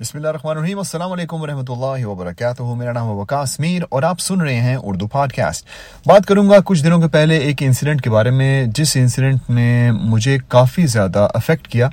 بسم 0.00 0.16
اللہ 0.18 0.28
الرحمن 0.28 0.56
الرحیم، 0.56 0.78
السلام 0.78 1.12
علیکم 1.12 1.42
ورحمۃ 1.42 1.68
اللہ 1.68 2.04
وبرکاتہ۔ 2.06 2.62
میرا 2.76 2.92
نام 2.92 3.08
ہے 3.08 3.12
وکاس 3.16 3.58
میر 3.60 3.82
اور 3.88 4.02
آپ 4.02 4.20
سن 4.20 4.40
رہے 4.40 4.60
ہیں 4.60 4.76
اردو 4.82 5.06
پاڈ 5.06 5.32
کاسٹ 5.32 5.66
بات 6.06 6.26
کروں 6.26 6.48
گا 6.50 6.56
کچھ 6.64 6.82
دنوں 6.84 6.98
کے 7.00 7.08
پہلے 7.12 7.36
ایک 7.36 7.62
انسیڈنٹ 7.62 8.02
کے 8.02 8.10
بارے 8.10 8.30
میں، 8.30 8.66
جس 8.76 8.96
انسیڈنٹ 8.96 9.50
نے 9.50 9.90
مجھے 9.92 10.36
کافی 10.48 10.86
زیادہ 10.86 11.26
افیکٹ 11.34 11.68
کیا۔ 11.68 11.88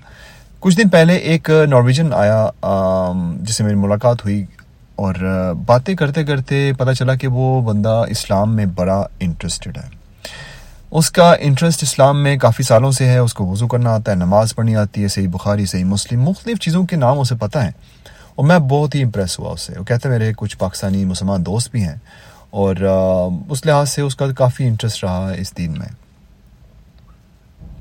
کچھ 0.60 0.78
دن 0.78 0.89
پہلے 0.89 1.16
ایک 1.16 1.50
نارویجن 1.70 2.13
آیا 2.13 2.46
جس 3.42 3.55
سے 3.55 3.63
میری 3.63 3.76
ملاقات 3.76 4.26
ہوئی 4.26 4.44
اور 4.96 5.15
باتیں 5.65 5.96
کرتے 5.96 6.24
کرتے 6.24 6.72
پتہ 6.79 6.92
چلا 6.99 7.15
کہ 7.15 7.28
وہ 7.28 7.62
بندہ 7.72 8.04
اسلام 8.10 8.56
میں 8.56 8.65
بڑا 8.76 9.04
انٹرسٹڈ 9.20 9.78
ہے۔ 9.78 9.90
اس 10.94 11.12
کا 11.12 11.35
انٹرسٹ 11.39 11.83
اسلام 11.83 12.23
میں 12.23 12.37
کافی 12.37 12.63
سالوں 12.63 12.91
سے 12.91 13.05
ہے، 13.05 13.17
اس 13.17 13.33
کو 13.33 13.47
وضو 13.47 13.67
کرنا 13.67 13.89
آتا 13.89 14.12
ہے، 14.12 14.15
نماز 14.15 14.55
پڑھنی 14.55 14.76
آتی 14.76 15.03
ہے، 15.03 15.08
صحیح 15.08 15.27
بخاری، 15.27 15.65
صحیح 15.65 15.83
مسلم، 15.83 16.21
مختلف 16.21 16.59
چیزوں 16.59 16.85
کے 16.85 16.95
نام 16.95 17.20
اسے 17.20 17.35
پتہ 17.35 17.58
ہیں۔ 17.58 17.71
اور 18.35 18.45
میں 18.45 18.59
بہت 18.59 18.95
ہی 18.95 19.03
امپریس 19.03 19.40
ہوا 19.40 19.52
اس 19.52 19.62
سے 19.62 19.73
وہ 19.80 19.84
کہتے 19.84 20.09
ہیں، 20.09 20.20
میرے 20.20 20.34
کچھ 20.38 20.58
پاکستانی 20.58 21.05
مسلمان 21.05 21.45
دوست 21.45 21.71
بھی 21.71 21.84
ہیں۔ 21.84 21.95
اور 22.49 22.76
اس 23.49 23.66
لحاظ 23.66 23.90
سے 23.90 24.02
اس 24.02 24.16
کا 24.16 24.26
کافی 24.38 24.68
انٹرسٹ 24.68 25.04
رہا 25.04 25.32
اس 25.38 25.58
دین 25.58 25.71
میں۔ 25.71 25.88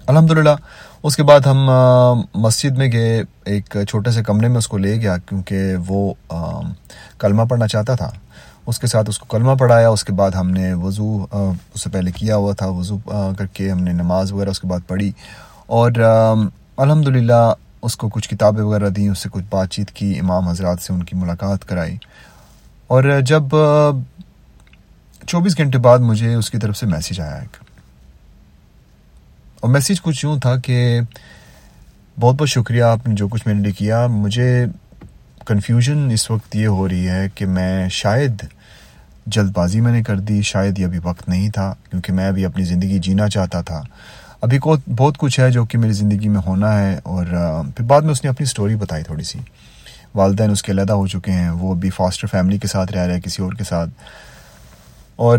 الحمد 0.06 0.30
للہ 0.30 0.50
اس 1.02 1.16
کے 1.16 1.22
بعد 1.22 1.40
ہم 1.40 1.70
مسجد 2.34 2.78
میں 2.78 2.92
گئے۔ 2.92 3.22
ایک 3.44 3.76
چھوٹے 3.88 4.10
سے 4.10 4.22
کمرے 4.22 4.48
میں 4.48 4.58
اس 4.58 4.68
کو 4.68 4.78
لے 4.78 5.00
گیا، 5.00 5.16
کیونکہ 5.16 5.76
وہ 5.88 6.14
کلمہ 7.18 7.42
پڑھنا 7.42 7.68
چاہتا 7.68 7.94
تھا۔ 7.94 8.10
اس 8.66 8.78
کے 8.78 8.86
ساتھ 8.86 9.08
اس 9.08 9.18
کو 9.18 9.26
کلمہ 9.30 9.54
پڑھایا، 9.60 9.88
اس 9.88 10.04
کے 10.04 10.12
بعد 10.12 10.30
ہم 10.30 10.50
نے 10.50 10.72
وضو 10.82 11.24
اس 11.32 11.82
سے 11.82 11.90
پہلے 11.90 12.10
کیا 12.16 12.36
ہوا 12.36 12.52
تھا، 12.58 12.66
وضو 12.68 12.98
کر 13.38 13.46
کے 13.52 13.70
ہم 13.70 13.82
نے 13.82 13.92
نماز 13.92 14.32
وغیرہ 14.32 14.50
اس 14.50 14.60
کے 14.60 14.66
بعد 14.68 14.86
پڑھی 14.88 15.10
اور 15.78 15.92
الحمد 15.92 17.08
للہ 17.08 17.42
اس 17.82 17.96
کو 17.96 18.08
کچھ 18.08 18.28
کتابیں 18.28 18.62
وغیرہ 18.62 18.88
دیں، 18.88 19.08
اس 19.08 19.18
سے 19.18 19.28
کچھ 19.32 19.44
بات 19.50 19.70
چیت 19.70 19.90
کی، 19.90 20.18
امام 20.18 20.48
حضرات 20.48 20.82
سے 20.82 20.92
ان 20.92 21.02
کی 21.04 21.16
ملاقات 21.16 21.68
کرائی 21.68 21.96
اور 22.86 23.04
جب 23.26 23.56
چوبیس 25.28 25.56
گھنٹے 25.58 25.78
بعد 25.78 25.98
مجھے 26.00 26.34
اس 26.34 26.50
کی 26.50 26.58
طرف 26.58 26.76
سے 26.76 26.86
میسیج 26.86 27.20
آیا 27.20 27.36
ایک 27.36 27.56
اور 29.60 29.70
میسیج 29.70 30.00
کچھ 30.02 30.24
یوں 30.24 30.38
تھا 30.40 30.54
کہ 30.58 31.00
بہت 32.20 32.34
بہت 32.34 32.48
شکریہ 32.48 32.82
آپ 32.84 33.06
نے 33.06 33.14
جو 33.14 33.28
کچھ 33.28 33.46
میرے 33.46 33.58
لیے 33.58 33.72
کیا، 33.72 34.06
مجھے 34.06 34.64
کنفیوژن 35.46 36.10
اس 36.12 36.30
وقت 36.30 36.56
یہ 36.56 36.66
ہو 36.66 36.88
رہی 36.88 37.08
ہے 37.08 37.28
کہ 37.34 37.46
میں 37.46 37.88
شاید 37.88 38.44
جلد 39.26 39.50
بازی 39.54 39.80
میں 39.80 39.92
نے 39.92 40.02
کر 40.02 40.18
دی، 40.18 40.42
شاید 40.42 40.78
یہ 40.78 40.86
ابھی 40.86 40.98
وقت 41.02 41.28
نہیں 41.28 41.50
تھا، 41.50 41.74
کیونکہ 41.90 42.12
میں 42.12 42.28
ابھی 42.28 42.44
اپنی 42.44 42.64
زندگی 42.64 42.98
جینا 42.98 43.28
چاہتا 43.28 43.60
تھا۔ 43.60 43.82
ابھی 44.40 44.58
کو 44.58 44.76
بہت 44.96 45.18
کچھ 45.18 45.40
ہے 45.40 45.50
جو 45.50 45.64
کہ 45.64 45.78
میری 45.78 45.92
زندگی 45.92 46.28
میں 46.28 46.40
ہونا 46.46 46.80
ہے 46.80 47.00
اور 47.02 47.26
پھر 47.76 47.84
بعد 47.84 48.00
میں 48.00 48.10
اس 48.10 48.24
نے 48.24 48.30
اپنی 48.30 48.46
سٹوری 48.46 48.76
بتائی 48.76 49.04
تھوڑی 49.04 49.24
سی۔ 49.24 49.38
والدین 50.14 50.50
اس 50.50 50.62
کے 50.62 50.72
علیحدہ 50.72 50.92
ہو 50.92 51.06
چکے 51.06 51.32
ہیں، 51.32 51.50
وہ 51.50 51.74
ابھی 51.74 51.90
فاسٹر 51.90 52.26
فیملی 52.26 52.58
کے 52.58 52.68
ساتھ 52.68 52.92
رہ 52.92 53.00
رہے 53.00 53.14
ہیں، 53.14 53.20
کسی 53.20 53.42
اور 53.42 53.52
کے 53.52 53.64
ساتھ۔ 53.64 53.90
اور 55.16 55.38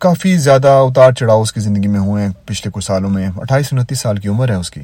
کافی 0.00 0.36
زیادہ 0.36 0.68
اتار 0.68 1.12
چڑھاؤ 1.12 1.42
اس 1.42 1.52
کی 1.52 1.60
زندگی 1.60 1.88
میں 1.88 2.00
ہوئے 2.00 2.26
ہیں 2.26 2.32
پچھلے 2.46 2.70
کچھ 2.72 2.84
سالوں 2.84 3.10
میں۔ 3.10 3.28
اٹھائیس، 3.36 3.72
انتیس 3.72 4.00
سال 4.00 4.16
کی 4.16 4.28
عمر 4.28 4.48
ہے 4.48 4.54
اس 4.54 4.70
کی۔ 4.70 4.80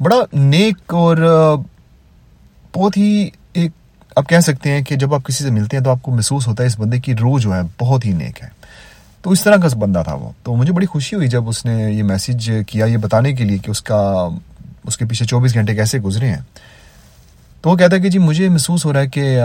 بڑا 0.00 0.16
نیک 0.32 0.94
اور 0.94 1.16
بہت 2.76 2.96
ہی 2.96 3.28
ایک 3.52 3.70
آپ 4.16 4.28
کہہ 4.28 4.40
سکتے 4.40 4.72
ہیں 4.72 4.84
کہ 4.84 4.96
جب 4.96 5.14
آپ 5.14 5.24
کسی 5.24 5.44
سے 5.44 5.50
ملتے 5.50 5.76
ہیں 5.76 5.84
تو 5.84 5.90
آپ 5.90 6.02
کو 6.02 6.10
محسوس 6.10 6.48
ہوتا 6.48 6.62
ہے 6.62 6.66
اس 6.66 6.80
بندے 6.80 7.00
کی 7.00 7.16
روح 7.16 7.38
جو 7.40 7.54
ہے 7.54 7.60
بہت 7.80 8.06
ہی 8.06 8.12
نیک 8.12 8.42
ہے۔ 8.42 8.48
تو 9.22 9.30
اس 9.30 9.42
طرح 9.42 9.56
کا 9.56 9.76
بندہ 9.76 10.02
تھا 10.04 10.14
وہ۔ 10.14 10.30
تو 10.42 10.56
مجھے 10.56 10.72
بڑی 10.72 10.86
خوشی 10.86 11.16
ہوئی 11.16 11.28
جب 11.28 11.48
اس 11.48 11.64
نے 11.64 11.92
یہ 11.92 12.02
میسیج 12.02 12.52
کیا 12.68 12.86
یہ 12.86 12.96
بتانے 12.96 13.32
کے 13.32 13.44
لیے 13.44 13.58
کہ 13.58 13.70
اس 13.70 13.82
کا 13.82 14.28
اس 14.84 14.96
کے 14.96 15.04
پیچھے 15.04 15.26
چوبیس 15.26 15.54
گھنٹے 15.54 15.74
کیسے 15.74 15.98
گزرے 15.98 16.28
ہیں۔ 16.28 16.40
تو 17.62 17.70
وہ 17.70 17.76
کہتا 17.76 17.96
ہے 17.96 18.00
کہ 18.00 18.08
جی 18.08 18.18
مجھے 18.18 18.48
محسوس 18.48 18.84
ہو 18.84 18.92
رہا 18.92 19.00
ہے 19.00 19.08
کہ 19.08 19.40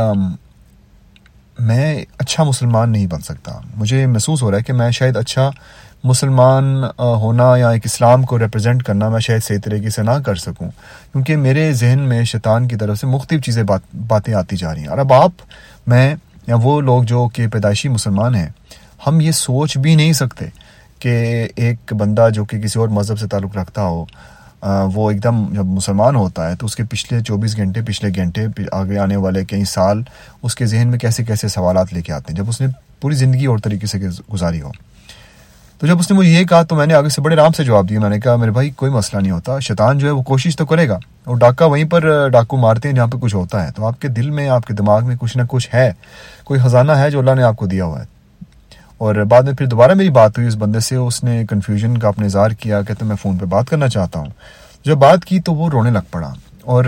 میں 1.59 2.05
اچھا 2.17 2.43
مسلمان 2.43 2.91
نہیں 2.91 3.07
بن 3.07 3.21
سکتا۔ 3.21 3.59
مجھے 3.75 4.05
محسوس 4.05 4.43
ہو 4.43 4.51
رہا 4.51 4.57
ہے 4.57 4.63
کہ 4.63 4.73
میں 4.73 4.91
شاید 4.91 5.17
اچھا 5.17 5.51
مسلمان 6.03 6.83
ہونا 6.99 7.55
یا 7.55 7.69
ایک 7.69 7.81
اسلام 7.85 8.23
کو 8.23 8.39
ریپرزینٹ 8.39 8.83
کرنا 8.83 9.09
میں 9.09 9.19
شاید 9.19 9.43
صحیح 9.43 9.57
طریقے 9.63 9.89
سے 9.89 10.03
نہ 10.03 10.11
کر 10.11 10.35
سکوں۔ 10.35 10.69
کیونکہ 11.11 11.35
میرے 11.35 11.73
ذہن 11.73 11.99
میں 11.99 12.23
شیطان 12.23 12.67
کی 12.67 12.75
طرف 12.75 12.97
سے 12.97 13.07
مختلف 13.07 13.43
چیزیں 13.43 13.63
بات، 13.63 13.81
باتیں 14.07 14.33
آتی 14.33 14.55
جا 14.55 14.73
رہی 14.73 14.81
ہیں۔ 14.81 14.87
اور 14.87 14.97
اب 14.97 15.13
آپ، 15.13 15.31
میں 15.87 16.15
یا 16.47 16.55
وہ 16.61 16.81
لوگ 16.81 17.03
جو 17.03 17.27
کہ 17.27 17.47
پیدائشی 17.47 17.89
مسلمان 17.89 18.35
ہیں، 18.35 18.49
ہم 19.07 19.21
یہ 19.21 19.31
سوچ 19.31 19.77
بھی 19.77 19.95
نہیں 19.95 20.13
سکتے 20.13 20.45
کہ 20.99 21.47
ایک 21.55 21.93
بندہ 21.93 22.29
جو 22.33 22.45
کہ 22.45 22.61
کسی 22.61 22.79
اور 22.79 22.87
مذہب 22.87 23.19
سے 23.19 23.27
تعلق 23.27 23.57
رکھتا 23.57 23.81
ہو 23.81 24.05
وہ 24.93 25.11
ایک 25.11 25.23
دم 25.23 25.53
جب 25.53 25.65
مسلمان 25.65 26.15
ہوتا 26.15 26.49
ہے 26.49 26.55
تو 26.55 26.65
اس 26.65 26.75
کے 26.75 26.83
پچھلے 26.89 27.21
چوبیس 27.21 27.57
گھنٹے، 27.57 27.81
پچھلے 27.81 28.11
گھنٹے 28.15 28.41
آگے 28.71 28.97
آنے 28.97 29.15
والے 29.15 29.45
کئی 29.45 29.65
سال 29.65 30.03
اس 30.43 30.55
کے 30.55 30.65
ذہن 30.65 30.87
میں 30.87 30.99
کیسے 30.99 31.23
کیسے 31.23 31.47
سوالات 31.47 31.93
لے 31.93 32.01
کے 32.01 32.13
آتے 32.13 32.33
ہیں؟ 32.33 32.37
جب 32.37 32.49
اس 32.49 32.61
نے 32.61 32.67
پوری 33.01 33.15
زندگی 33.15 33.45
اور 33.45 33.57
طریقے 33.57 33.87
سے 33.87 33.99
گزاری 34.33 34.61
ہو۔ 34.61 34.71
تو 35.81 35.87
جب 35.87 35.99
اس 35.99 36.09
نے 36.11 36.17
مجھے 36.17 36.29
یہ 36.29 36.43
کہا 36.45 36.63
تو 36.63 36.75
میں 36.75 36.85
نے 36.85 36.93
آگے 36.93 37.09
سے 37.09 37.21
بڑے 37.21 37.35
آرام 37.35 37.51
سے 37.51 37.63
جواب 37.63 37.87
دیا. 37.89 37.99
میں 37.99 38.09
نے 38.09 38.19
کہا، 38.19 38.35
میرے 38.35 38.51
بھائی، 38.51 38.69
کوئی 38.71 38.91
مسئلہ 38.91 39.21
نہیں 39.21 39.31
ہوتا، 39.31 39.57
شیطان 39.59 39.97
جو 39.97 40.07
ہے 40.07 40.11
وہ 40.11 40.21
کوشش 40.23 40.55
تو 40.55 40.65
کرے 40.65 40.87
گا، 40.89 40.97
اور 41.25 41.37
ڈاکہ 41.37 41.65
وہیں 41.65 41.85
پر 41.91 42.29
ڈاکو 42.31 42.57
مارتے 42.57 42.87
ہیں 42.87 42.95
جہاں 42.95 43.07
پہ 43.07 43.17
کچھ 43.21 43.35
ہوتا 43.35 43.65
ہے. 43.65 43.71
تو 43.71 43.85
آپ 43.85 43.99
کے 44.01 44.07
دل 44.07 44.29
میں، 44.29 44.47
آپ 44.49 44.65
کے 44.65 44.73
دماغ 44.73 45.05
میں 45.07 45.15
کچھ 45.19 45.37
نہ 45.37 45.43
کچھ 45.49 45.69
ہے، 45.73 45.91
کوئی 46.45 46.59
خزانہ 46.59 46.91
ہے 46.91 47.09
جو 47.11 47.19
اللہ 47.19 47.35
نے 47.35 47.43
آپ 47.43 47.55
کو 47.55 47.65
دیا 47.67 47.85
ہوا 47.85 47.99
ہے. 47.99 48.05
اور 48.97 49.15
بعد 49.25 49.43
میں 49.43 49.53
پھر 49.53 49.65
دوبارہ 49.65 49.93
میری 49.93 50.09
بات 50.11 50.37
ہوئی 50.37 50.47
اس 50.47 50.55
بندے 50.55 50.79
سے، 50.79 50.95
اس 50.97 51.23
نے 51.23 51.43
کنفیوژن 51.49 51.97
کا 51.97 52.07
اپنے 52.07 52.25
اظہار 52.25 52.51
کیا 52.59 52.81
کہ 52.81 53.03
میں 53.03 53.15
فون 53.21 53.37
پہ 53.37 53.45
بات 53.47 53.69
کرنا 53.69 53.89
چاہتا 53.89 54.19
ہوں. 54.19 54.29
جب 54.85 54.97
بات 54.97 55.25
کی 55.25 55.39
تو 55.39 55.53
وہ 55.53 55.69
رونے 55.69 55.91
لگ 55.91 56.11
پڑا، 56.11 56.31
اور 56.63 56.85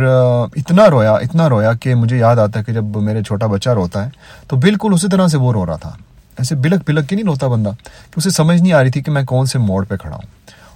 اتنا 0.55 0.89
رویا 0.89 1.13
اتنا 1.15 1.49
رویا 1.49 1.73
کہ 1.73 1.95
مجھے 1.95 2.17
یاد 2.17 2.37
آتا 2.37 2.59
ہے 2.59 2.63
کہ 2.63 2.73
جب 2.73 2.97
میرے 2.99 3.23
چھوٹا 3.23 3.47
بچہ 3.47 3.69
روتا 3.71 4.05
ہے 4.05 4.09
تو 4.47 4.57
بالکل 4.59 4.93
اسی 4.93 5.07
طرح 5.07 5.27
سے 5.27 5.37
وہ 5.37 5.53
رو 5.53 5.65
رہا 5.65 5.75
تھا. 5.75 5.95
ایسے 6.37 6.55
بلک 6.55 6.81
بلک 6.87 7.09
کے 7.09 7.15
نہیں 7.15 7.27
ہوتا 7.27 7.47
بندہ 7.47 7.69
کہ 7.69 8.13
اسے 8.15 8.29
سمجھ 8.29 8.61
نہیں 8.61 8.73
آ 8.73 8.83
رہی 8.83 8.91
تھی 8.91 9.01
کہ 9.01 9.11
میں 9.11 9.23
کون 9.23 9.45
سے 9.45 9.59
موڑ 9.59 9.85
پہ 9.85 9.97
کھڑا 9.97 10.15
ہوں۔ 10.15 10.27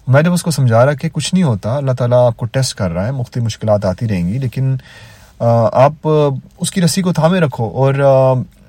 میں 0.07 0.21
جب 0.21 0.33
اس 0.33 0.43
کو 0.43 0.51
سمجھا 0.51 0.85
رہا 0.85 0.93
کہ 0.93 1.09
کچھ 1.13 1.33
نہیں 1.33 1.43
ہوتا، 1.43 1.75
اللہ 1.75 1.91
تعالیٰ 1.91 2.27
آپ 2.27 2.37
کو 2.37 2.45
ٹیسٹ 2.45 2.75
کر 2.75 2.91
رہا 2.91 3.05
ہے، 3.05 3.11
مختلف 3.11 3.43
مشکلات 3.43 3.85
آتی 3.85 4.07
رہیں 4.07 4.33
گی، 4.33 4.37
لیکن 4.37 4.77
آپ، 5.73 6.07
اس 6.57 6.71
کی 6.71 6.81
رسی 6.81 7.01
کو 7.01 7.13
تھامے 7.13 7.39
رکھو۔ 7.39 7.63
اور 7.63 7.93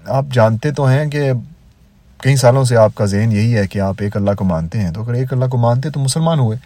آپ 0.06 0.24
جانتے 0.32 0.70
تو 0.70 0.86
ہیں 0.86 1.06
کہ 1.06 1.32
کئی 2.18 2.36
سالوں 2.36 2.64
سے 2.64 2.76
آپ 2.76 2.94
کا 2.94 3.04
ذہن 3.04 3.32
یہی 3.32 3.56
ہے 3.56 3.66
کہ 3.66 3.78
آپ 3.78 3.94
ایک 3.98 4.16
اللہ 4.16 4.30
کو 4.30 4.44
مانتے 4.44 4.80
ہیں۔ 4.80 4.90
تو 4.90 5.02
اگر 5.02 5.12
ایک 5.12 5.32
اللہ 5.32 5.44
کو 5.44 5.58
مانتے 5.58 5.90
تو 5.90 6.00
مسلمان 6.00 6.38
ہوئے۔ 6.38 6.58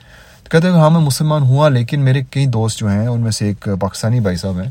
تو 0.44 0.50
کہتے 0.50 0.66
ہیں 0.66 0.74
کہ 0.74 0.80
ہاں 0.80 0.90
میں 0.90 1.00
مسلمان 1.00 1.42
ہوا، 1.42 1.68
لیکن 1.68 2.00
میرے 2.00 2.22
کئی 2.30 2.46
دوست 2.46 2.78
جو 2.78 2.88
ہیں، 2.88 3.06
ان 3.06 3.20
میں 3.20 3.30
سے 3.30 3.46
ایک 3.46 3.68
پاکستانی 3.80 4.20
بھائی 4.20 4.36
صاحب 4.36 4.60
ہیں۔ 4.60 4.70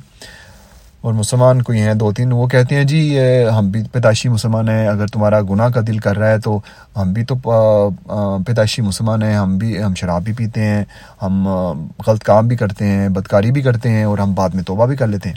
اور 1.01 1.13
مسلمان 1.13 1.61
کوئی 1.61 1.79
ہیں 1.79 1.93
دو 1.93 2.11
تین، 2.11 2.31
وہ 2.31 2.47
کہتے 2.47 2.75
ہیں 2.75 2.83
جی 2.83 3.17
ہم 3.57 3.69
بھی 3.69 3.83
پیدائشی 3.91 4.29
مسلمان 4.29 4.69
ہیں، 4.69 4.87
اگر 4.87 5.07
تمہارا 5.07 5.41
گناہ 5.41 5.69
کا 5.69 5.81
دل 5.87 5.97
کر 5.97 6.17
رہا 6.17 6.29
ہے 6.29 6.39
تو 6.39 6.59
ہم 6.97 7.13
بھی 7.13 7.25
تو 7.25 7.35
پیدائشی 8.47 8.81
مسلمان 8.81 9.23
ہیں، 9.23 9.35
ہم 9.35 9.57
بھی، 9.57 9.83
ہم 9.83 9.93
شراب 9.93 10.23
بھی 10.23 10.33
پیتے 10.33 10.61
ہیں، 10.61 10.85
ہم 11.21 11.47
غلط 12.07 12.23
کام 12.23 12.47
بھی 12.47 12.55
کرتے 12.55 12.85
ہیں، 12.85 13.09
بدکاری 13.09 13.51
بھی 13.51 13.61
کرتے 13.61 13.89
ہیں 13.89 14.03
اور 14.03 14.17
ہم 14.17 14.33
بعد 14.33 14.49
میں 14.49 14.63
توبہ 14.63 14.85
بھی 14.85 14.95
کر 14.95 15.07
لیتے 15.07 15.29
ہیں۔ 15.29 15.35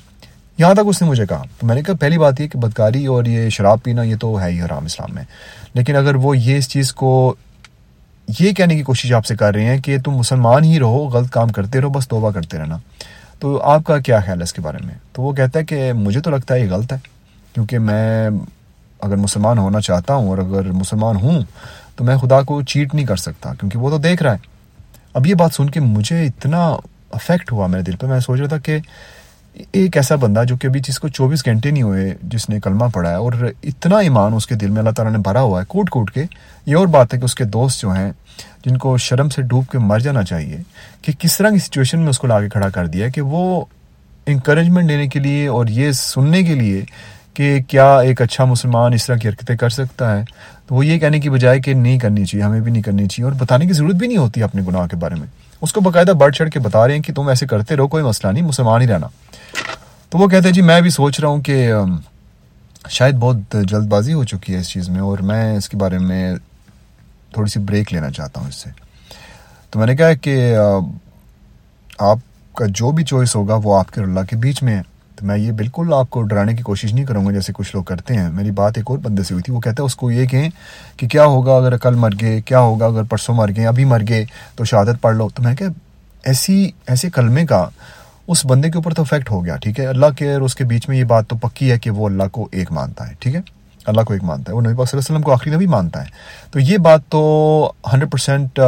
یہاں 0.59 0.75
تک 0.75 0.81
اس 0.87 1.03
نے 1.03 1.09
مجھے 1.09 1.27
کہا۔ 1.27 1.43
تو 1.61 1.67
میں 1.67 1.75
نے 1.75 1.83
کہا، 1.83 1.95
پہلی 2.01 2.19
بات 2.19 2.41
یہ 2.41 2.49
کہ 2.49 2.59
بدکاری 2.59 3.07
اور 3.07 3.25
یہ 3.25 3.49
شراب 3.49 3.83
پینا، 3.83 4.03
یہ 4.03 4.17
تو 4.21 4.41
ہے 4.41 4.51
ہی 4.51 4.63
حرام 4.63 4.85
اسلام 4.85 5.15
میں۔ 5.15 5.25
لیکن 5.75 5.97
اگر 5.97 6.15
وہ 6.15 6.39
یہ 6.39 6.57
اس 6.57 6.69
چیز 6.69 6.93
کو، 6.93 7.35
یہ 8.41 8.53
کہنے 8.53 8.75
کی 8.75 8.83
کوشش 8.83 9.13
آپ 9.13 9.27
سے 9.27 9.37
کر 9.37 9.55
رہے 9.55 9.65
ہیں 9.65 9.79
کہ 9.79 9.99
تم 9.99 10.11
مسلمان 10.11 10.65
ہی 10.65 10.79
رہو، 10.79 11.09
غلط 11.09 11.31
کام 11.31 11.49
کرتے 11.49 11.81
رہو، 11.81 11.89
بس 11.89 12.09
توبہ 12.09 12.31
کرتے 12.31 12.59
رہنا۔ 12.59 12.79
تو 13.45 13.59
آپ 13.63 13.85
کا 13.85 13.99
کیا 13.99 14.21
خیال 14.21 14.39
ہے 14.39 14.43
اس 14.43 14.53
کے 14.53 14.61
بارے 14.61 14.79
میں؟ 14.85 14.95
تو 15.13 15.23
وہ 15.23 15.33
کہتا 15.33 15.59
ہے 15.59 15.65
کہ 15.65 15.93
مجھے 15.93 16.21
تو 16.21 16.31
لگتا 16.31 16.55
ہے 16.55 16.61
یہ 16.61 16.71
غلط 16.71 16.93
ہے، 16.93 16.99
کیونکہ 17.55 17.79
میں 17.79 18.31
اگر 19.01 19.17
مسلمان 19.17 19.59
ہونا 19.59 19.81
چاہتا 19.81 20.15
ہوں 20.15 20.29
اور 20.29 20.39
اگر 20.39 20.71
مسلمان 20.73 21.17
ہوں 21.17 21.43
تو 21.97 22.05
میں 22.05 22.17
خدا 22.17 22.41
کو 22.43 22.63
چیٹ 22.63 22.95
نہیں 22.95 23.07
کر 23.07 23.17
سکتا، 23.17 23.53
کیونکہ 23.55 23.79
وہ 23.79 23.91
تو 23.91 23.99
دیکھ 23.99 24.23
رہا 24.23 24.33
ہے۔ 24.33 24.39
اب 25.15 25.27
یہ 25.27 25.35
بات 25.35 25.55
سن 25.55 25.71
کے 25.71 25.81
مجھے 25.81 26.25
اتنا 26.27 26.67
افیکٹ 27.11 27.53
ہوا 27.53 27.67
میرے 27.67 27.83
دل 27.83 27.97
پہ، 27.97 28.07
میں 28.07 28.21
سوچ 28.21 28.41
رہا 28.41 28.49
تھا 28.49 28.59
کہ 28.59 28.79
ایک 29.73 29.97
ایسا 29.97 30.15
بندہ 30.17 30.43
جو 30.45 30.57
کہ 30.57 30.67
ابھی 30.67 30.81
جس 30.85 30.99
کو 30.99 31.09
چوبیس 31.09 31.45
گھنٹے 31.47 31.71
نہیں 31.71 31.83
ہوئے، 31.83 32.15
جس 32.23 32.49
نے 32.51 32.59
کلمہ 32.61 32.85
پڑھا 32.95 33.11
ہے، 33.11 33.15
اور 33.15 33.33
اتنا 33.63 33.99
ایمان 33.99 34.35
اس 34.35 34.47
کے 34.47 34.55
دل 34.55 34.71
میں 34.71 34.79
اللہ 34.79 34.91
تعالیٰ 34.91 35.13
نے 35.13 35.19
بھرا 35.19 35.41
ہوا 35.41 35.61
ہے، 35.61 35.67
کوٹ 35.69 35.91
کوٹ 35.91 36.11
کے۔ 36.11 36.25
یہ 36.67 36.77
اور 36.77 36.87
بات 36.87 37.15
ہے 37.15 37.19
کہ 37.19 37.25
اس 37.25 37.35
کے 37.35 37.45
دوست 37.45 37.83
جو 37.83 37.91
ہیں، 37.91 38.11
جن 38.65 38.79
کو 38.79 38.97
شرم 38.99 39.29
سے 39.29 39.43
ڈوب 39.43 39.69
کے 39.73 39.79
مر 39.79 39.99
جانا 39.99 40.23
چاہیے، 40.23 40.57
کہ 41.03 41.13
کس 41.19 41.37
طرح 41.39 41.51
کی 41.51 41.59
سچویشن 41.59 42.01
میں 42.01 42.09
اس 42.09 42.19
کو 42.19 42.27
لا 42.27 42.41
کے 42.41 42.49
کھڑا 42.49 42.69
کر 42.69 42.87
دیا 42.87 43.09
کہ 43.09 43.21
وہ 43.21 43.65
انکریجمنٹ 44.27 44.89
دینے 44.89 45.07
کے 45.09 45.19
لیے 45.19 45.47
اور 45.47 45.67
یہ 45.67 45.93
سننے 45.93 46.43
کے 46.43 46.55
لیے 46.55 46.85
کہ 47.35 47.59
کیا 47.69 47.87
ایک 47.99 48.23
اچھا 48.23 48.45
مسلمان 48.45 48.93
اس 48.93 49.07
طرح 49.07 49.17
کی 49.17 49.29
حرکتیں 49.29 49.57
کر 49.57 49.69
سکتا 49.69 50.17
ہے۔ 50.17 50.25
تو 50.67 50.75
وہ 50.75 50.87
یہ 50.87 50.99
کہنے 50.99 51.21
کی 51.21 51.31
بجائے 51.31 51.61
کہ 51.61 51.75
نہیں 51.75 51.99
کرنی 51.99 52.25
چاہیے، 52.25 52.45
ہمیں 52.45 52.61
بھی 52.61 52.73
نہیں 52.73 52.83
کرنی 52.83 53.07
چاہیے، 53.07 53.25
اور 53.25 53.41
بتانے 53.41 53.67
کی 53.67 53.73
ضرورت 53.73 53.95
بھی 53.95 54.07
نہیں 54.07 54.19
ہوتی 54.19 54.43
اپنے 54.43 54.63
گناہ 54.69 54.87
کے 54.87 54.97
بارے 54.97 55.15
میں۔ 55.15 55.27
اس 55.61 55.73
کو 55.73 55.81
باقاعدہ 55.81 56.11
بڑھ 56.11 56.35
چڑھ 56.35 56.51
کے 56.51 56.61
بتا 56.61 56.87
رہے 56.87 56.95
ہیں 56.95 57.03
کہ 57.03 57.13
تم 57.15 57.29
ایسے 57.29 57.47
کرتے 57.47 57.77
رہو، 57.77 57.89
کوئی 57.89 58.05
مسئلہ 58.05 58.33
نہیں، 58.33 58.45
مسلمان 58.45 58.83
ہی 58.83 58.87
رہنا۔ 58.87 59.07
تو 60.11 60.19
وہ 60.19 60.29
کہتے 60.29 60.49
ہیں 60.49 60.55
جی 60.55 60.63
میں 60.63 60.81
بھی 60.81 60.91
سوچ 60.91 61.21
رہا 61.21 61.29
ہوں 61.29 61.43
کہ 61.43 61.73
شاید 62.91 63.15
بہت 63.21 63.57
جلد 63.71 63.87
بازی 63.89 64.13
ہو 64.13 64.25
چکی 64.25 64.55
ہے 64.55 64.59
اس 64.59 64.69
چیز 64.69 64.89
میں، 64.89 65.01
اور 65.01 65.19
میں 65.19 65.57
اس 65.57 65.69
کے 65.69 65.77
بارے 65.77 65.99
میں 65.99 66.35
تھوڑی 67.33 67.51
سی 67.51 67.61
بریک 67.61 67.93
لینا 67.93 68.11
چاہتا 68.11 68.41
ہوں 68.41 68.49
اس 68.49 68.55
سے۔ 68.55 68.71
تو 69.71 69.79
میں 69.79 69.87
نے 69.87 69.97
کہا 69.97 70.13
کہ 70.15 70.57
آپ 71.99 72.19
کا 72.57 72.65
جو 72.71 72.91
بھی 72.93 73.05
چوائس 73.05 73.35
ہوگا 73.37 73.55
وہ 73.65 73.79
آپ 73.79 73.93
کے 73.93 74.01
اللہ 74.01 74.21
کے 74.31 74.37
بیچ 74.37 74.63
میں 74.63 74.77
ہے۔ 74.77 74.83
میں 75.25 75.39
یہ 75.39 75.53
بالکل 75.53 75.95
آپ 75.97 76.11
کو 76.11 76.23
ڈرانے 76.23 76.55
کی 76.55 76.63
کوشش 76.63 76.95
نہیں 76.95 77.05
کروں 77.05 77.27
گا 77.27 77.31
جیسے 77.31 77.53
کچھ 77.55 77.77
لوگ 77.77 77.85
کرتے 77.85 78.15
ہیں۔ 78.15 78.29
میری 78.31 78.51
بات 78.51 78.73
ایک 78.77 78.91
اور 78.91 78.99
بندے 78.99 79.23
سے 79.23 79.35
ہوئی 79.35 79.43
تھی، 79.43 79.53
وہ 79.53 79.61
کہتا 79.61 79.83
ہے 79.83 79.87
اس 79.87 79.97
کو 79.97 80.11
یہ 80.11 80.27
کہیں 80.27 80.51
کہ 80.97 81.09
کیا 81.09 81.25
ہوگا 81.25 81.57
اگر 81.57 81.77
کل 81.77 81.95
مر 81.95 82.11
گئے، 82.21 82.41
کیا 82.41 82.59
ہوگا 82.59 82.87
اگر 82.87 83.03
پرسوں 83.03 83.35
مر 83.35 83.51
گئے، 83.57 83.67
ابھی 83.67 83.85
مر 83.85 84.03
گئے، 84.09 84.25
تو 84.57 84.65
شہادت 84.65 85.01
پڑھ 85.01 85.17
لو۔ 85.17 85.29
تو 85.35 85.43
میں 85.43 85.55
کہ 85.55 85.65
ایسی، 86.25 86.71
ایسے 86.87 87.11
کلمے 87.11 87.47
کا 87.47 87.69
اس 88.27 88.47
بندے 88.47 88.71
کے 88.71 88.77
اوپر 88.77 88.95
تو 88.95 89.03
افیکٹ 89.03 89.31
ہو 89.31 89.45
گیا، 89.45 89.57
ٹھیک 89.57 89.81
ہے۔ 89.81 89.87
اللہ 89.87 90.07
کے 90.17 90.33
اور 90.33 90.41
اس 90.41 90.55
کے 90.55 90.65
بیچ 90.65 90.89
میں 90.89 90.99
یہ 90.99 91.05
بات 91.05 91.29
تو 91.29 91.37
پکی 91.37 91.71
ہے 91.71 91.79
کہ 91.79 91.91
وہ 91.91 92.07
اللہ 92.07 92.23
کو 92.33 92.49
ایک 92.53 92.73
مانتا 92.73 93.09
ہے، 93.09 93.15
ٹھیک 93.19 93.35
ہے۔ 93.35 93.41
اللہ 93.87 94.03
کو 94.03 94.13
ایک 94.13 94.25
مانتا 94.25 94.53
ہے۔ 94.53 94.57
وہ 94.57 94.61
نبی 94.61 94.69
صلی 94.69 94.81
اللہ 94.81 94.91
علیہ 94.91 94.99
وسلم 94.99 95.23
کو 95.23 95.33
آخری 95.33 95.55
نبی 95.55 95.67
مانتا 95.67 96.01
ہے۔ 96.03 96.07
تو 96.51 96.59
یہ 96.61 96.79
بات 96.79 97.01
تو 97.09 97.73
ہنڈریڈ 97.93 98.11
پرسینٹ 98.13 98.59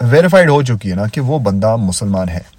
ویریفائڈ 0.00 0.50
ہو 0.50 0.62
چکی 0.62 0.90
ہے 0.90 0.94
نا 0.94 1.04
کہ 1.12 1.20
وہ 1.20 1.38
بندہ 1.38 1.76
مسلمان 1.76 2.28
ہے۔ 2.28 2.57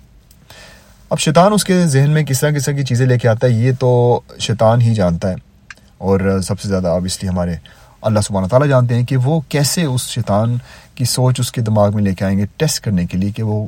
اب 1.09 1.19
شیطان 1.19 1.53
اس 1.53 1.63
کے 1.63 1.85
ذہن 1.85 2.09
میں 2.09 2.23
کس 2.23 2.39
طرح 2.39 2.51
کس 2.51 2.65
طرح 2.65 2.73
کی 2.73 2.83
چیزیں 2.83 3.06
لے 3.06 3.19
کے 3.19 3.27
آتا 3.27 3.47
ہے، 3.47 3.51
یہ 3.51 3.71
تو 3.79 4.19
شیطان 4.39 4.81
ہی 4.81 4.94
جانتا 4.94 5.29
ہے۔ 5.29 5.35
اور 5.97 6.39
سب 6.44 6.59
سے 6.59 6.69
زیادہ 6.69 6.88
آبویسلی 6.88 7.29
ہمارے 7.29 7.56
اللہ 8.01 8.19
سبحانہ 8.19 8.47
تعالیٰ 8.47 8.69
جانتے 8.69 8.95
ہیں 8.95 9.06
کہ 9.06 9.17
وہ 9.17 9.41
کیسے 9.50 9.83
اس 9.83 10.01
شیطان 10.01 10.57
کی 10.95 11.06
سوچ 11.06 11.39
اس 11.39 11.51
کے 11.51 11.61
دماغ 11.61 11.95
میں 11.95 12.03
لے 12.03 12.15
کے 12.15 12.25
آئیں 12.25 12.38
گے 12.38 12.45
ٹیسٹ 12.57 12.83
کرنے 12.83 13.06
کے 13.06 13.17
لیے 13.17 13.31
کہ 13.31 13.44
وہ 13.44 13.67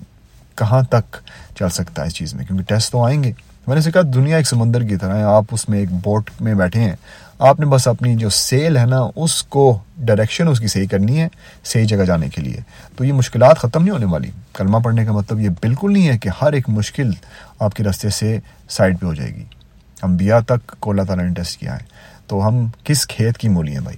کہاں 0.56 0.82
تک 0.82 1.18
چل 1.60 1.70
سکتا 1.70 2.02
ہے 2.02 2.08
اس 2.08 2.14
چیز 2.14 2.34
میں، 2.34 2.46
کیونکہ 2.46 2.66
ٹیسٹ 2.66 2.92
تو 2.92 3.06
آئیں 3.06 3.24
گے۔ 3.24 3.32
میں 3.68 3.76
نے 3.76 3.80
اسے 3.80 3.92
کہا 3.92 4.02
دنیا 4.14 4.38
ایک 4.38 4.48
سمندر 4.48 4.84
کی 4.84 4.96
طرح 4.96 5.18
ہے، 5.18 5.24
آپ 5.24 5.44
اس 5.52 5.70
میں 5.70 5.80
ایک 5.80 5.90
بوٹ 5.92 6.30
میں 6.40 6.54
بیٹھے 6.54 6.82
ہیں 6.82 6.96
آپ 7.42 7.60
نے 7.60 7.66
بس 7.66 7.88
اپنی 7.88 8.16
جو 8.16 8.30
سیل 8.30 8.78
ہے 8.78 8.86
نا، 8.86 9.00
اس 9.16 9.44
کو 9.44 9.80
ڈائریکشن 9.98 10.48
اس 10.48 10.60
کی 10.60 10.68
صحیح 10.68 10.88
کرنی 10.88 11.22
ہے، 11.22 11.28
صحیح 11.64 11.86
جگہ 11.86 12.04
جانے 12.04 12.30
کے 12.30 12.42
لیے۔ 12.42 12.58
تو 12.96 13.06
یہ 13.06 13.14
مشکلات 13.14 13.58
ختم 13.58 13.82
نہیں 13.82 13.92
ہونے 13.92 14.06
والی۔ 14.06 14.32
کلمہ 14.54 14.78
پڑھنے 14.78 15.06
کا 15.06 15.12
مطلب 15.12 15.40
یہ 15.40 15.50
بالکل 15.50 15.94
نہیں 15.94 16.10
ہے 16.10 16.18
کہ 16.18 16.30
ہر 16.42 16.54
ایک 16.54 16.70
مشکل 16.70 17.12
آپ 17.60 17.74
کے 17.74 17.84
راستے 17.84 18.10
سے 18.10 18.40
سائڈ 18.70 19.00
پہ 19.00 19.06
ہو 19.06 19.14
جائے 19.14 19.36
گی۔ 19.36 19.44
ہم 20.04 20.18
بیا 20.18 20.40
تک 20.40 20.76
کو 20.80 20.92
اللہ 20.92 21.02
تعالیٰ 21.02 21.26
نے 21.26 21.34
ٹیسٹ 21.34 21.60
کیا 21.60 21.74
ہے۔ 21.74 21.86
تو 22.28 22.48
ہم 22.48 22.68
کس 22.84 23.08
کھیت 23.08 23.38
کی 23.38 23.50
مولی 23.50 23.72
ہیں 23.72 23.80
بھائی؟ 23.80 23.98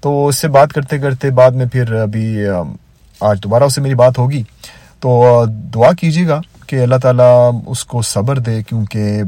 تو 0.00 0.26
اس 0.26 0.36
سے 0.36 0.48
بات 0.48 0.72
کرتے 0.72 0.98
کرتے 0.98 1.30
بعد 1.30 1.50
میں 1.50 1.66
پھر 1.66 1.94
ابھی 1.94 2.36
آج 3.20 3.42
دوبارہ 3.42 3.64
اس 3.64 3.74
سے 3.74 3.80
میری 3.80 3.94
بات 3.94 4.18
ہوگی۔ 4.18 4.42
تو 5.00 5.44
دعا 5.74 5.92
کیجیے 5.92 6.28
گا 6.28 6.40
کہ 6.66 6.82
اللہ 6.82 6.96
تعالیٰ 6.96 7.60
اس 7.66 7.84
کو 7.84 8.02
صبر 8.02 8.38
دے، 8.38 8.62
کیونکہ 8.62 9.22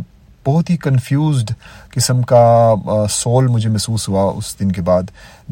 بہت 0.48 0.70
ہی 0.70 0.76
کنفیوزڈ 0.76 1.52
قسم 1.90 2.22
کا 2.22 2.74
سول 3.10 3.46
مجھے 3.46 3.68
محسوس 3.70 4.08
ہوا 4.08 4.32
اس 4.36 4.54
دن 4.60 4.72
کے 4.72 4.82
بعد۔ 4.82 5.02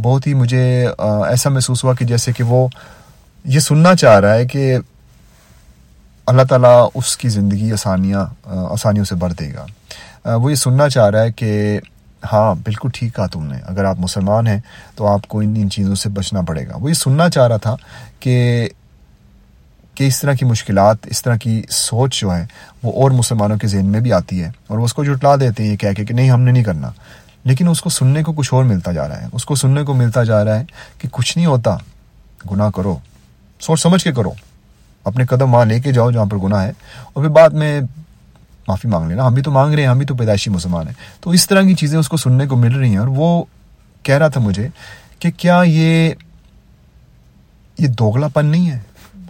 بہت 0.03 0.27
ہی 0.27 0.35
مجھے 0.35 0.67
ایسا 1.29 1.51
محسوس 1.51 1.85
ہوا 1.85 1.95
کہ 1.95 2.05
جیسے 2.05 2.33
کہ 2.33 2.45
وہ 2.45 2.67
یہ 3.45 3.61
سننا 3.61 3.95
چاہ 3.95 4.21
رہا 4.21 4.35
ہے 4.35 4.47
کہ 4.47 4.77
اللہ 6.27 6.43
تعالیٰ 6.43 6.89
اس 6.95 7.17
کی 7.17 7.29
زندگی 7.29 7.73
آسانیاں 7.73 8.25
آسانیوں 8.47 9.05
سے 9.05 9.15
بھر 9.15 9.33
دے 9.41 9.53
گا۔ 9.55 10.35
وہ 10.37 10.51
یہ 10.51 10.57
سننا 10.57 10.89
چاہ 10.89 11.11
رہا 11.11 11.23
ہے 11.23 11.33
کہ 11.33 11.81
ہاں 12.33 12.55
بالکل 12.65 12.89
ٹھیک 12.95 13.15
کہا 13.17 13.27
تم 13.27 13.45
نے۔ 13.47 13.59
اگر 13.67 13.85
آپ 13.85 13.97
مسلمان 13.99 14.47
ہیں 14.47 14.61
تو 14.97 15.07
آپ 15.07 15.27
کو 15.29 15.41
ان 15.41 15.55
ان 15.57 15.71
چیزوں 15.71 15.95
سے 15.95 16.09
بچنا 16.09 16.41
پڑے 16.49 16.67
گا۔ 16.69 16.77
وہ 16.81 16.89
یہ 16.89 16.95
سننا 16.95 17.29
چاہ 17.31 17.47
رہا 17.49 17.57
تھا 17.57 17.77
کہ 18.21 18.37
کہ 19.97 20.05
اس 20.05 20.21
طرح 20.21 20.33
کی 20.33 20.45
مشکلات، 20.45 20.97
اس 21.07 21.23
طرح 21.23 21.37
کی 21.37 21.63
سوچ 21.71 22.21
جو 22.21 22.37
ہے، 22.37 22.47
وہ 22.83 22.93
اور 22.93 23.11
مسلمانوں 23.11 23.59
کے 23.59 23.67
ذہن 23.67 23.87
میں 23.87 24.01
بھی 24.01 24.13
آتی 24.13 24.43
ہے 24.43 24.51
اور 24.67 24.79
وہ 24.79 24.85
اس 24.85 24.95
کو 24.95 25.05
جٹلا 25.05 25.37
دیتے 25.37 25.63
ہیں، 25.63 25.71
یہ 25.71 25.77
کہہ 25.77 25.93
کے 25.93 26.05
کہ 26.05 26.15
نہیں، 26.15 26.31
ہم 26.31 26.41
نے 26.41 26.53
نہیں 26.53 26.65
کرنا۔ 26.65 26.91
لیکن 27.45 27.69
اس 27.69 27.81
کو 27.81 27.91
سننے 27.91 28.23
کو 28.23 28.33
کچھ 28.33 28.55
اور 28.55 28.65
ملتا 28.65 28.93
جا 28.93 29.09
رہا 29.09 29.23
ہے۔ 29.23 29.27
اس 29.33 29.45
کو 29.45 29.55
سننے 29.55 29.83
کو 29.83 29.95
ملتا 29.95 30.25
جا 30.25 30.45
رہا 30.45 30.59
ہے 30.59 30.65
کہ 30.99 31.09
کچھ 31.13 31.39
نہیں 31.39 31.47
ہوتا، 31.47 31.77
گناہ 32.51 32.71
کرو۔ 32.71 32.97
سوچ 33.61 33.81
سمجھ 33.81 34.05
کے 34.05 34.13
کرو۔ 34.13 34.31
اپنے 35.05 35.27
قدم 35.27 35.55
وہاں 35.55 35.65
لے 35.65 35.81
کے 35.81 35.93
جاؤ 35.93 36.11
جہاں 36.11 36.25
پر 36.25 36.37
گناہ 36.37 36.63
ہے۔ 36.63 36.73
اور 37.13 37.25
پھر 37.25 37.31
بعد 37.31 37.51
میں 37.51 37.81
معافی 38.69 38.89
مانگ 38.89 39.09
لینا۔ 39.09 39.27
ہم 39.27 39.35
بھی 39.35 39.43
تو 39.43 39.51
مانگ 39.51 39.75
رہے 39.75 39.83
ہیں، 39.83 39.89
ہم 39.89 39.99
بھی 39.99 40.07
تو 40.07 40.15
پیدائشی 40.15 40.51
مسلمان 40.51 40.87
ہیں۔ 40.87 40.95
تو 41.21 41.31
اس 41.31 41.49
طرح 41.49 41.63
کی 41.63 41.75
چیزیں 41.75 41.99
اس 41.99 42.09
کو 42.09 42.17
سننے 42.17 42.47
کو 42.47 42.57
مل 42.57 42.75
رہی 42.75 42.91
ہیں۔ 42.91 42.99
اور 42.99 43.09
وہ 43.09 43.45
کہہ 44.03 44.19
رہا 44.19 44.29
تھا 44.29 44.41
مجھے 44.41 44.69
کہ 45.19 45.31
کیا 45.37 45.63
یہ 45.67 46.13
یہ 47.79 47.87
دوگلا 47.87 48.29
پن 48.29 48.47
نہیں 48.47 48.71
ہے؟ 48.71 48.79